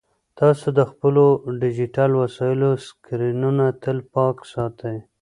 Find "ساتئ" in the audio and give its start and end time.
4.51-4.97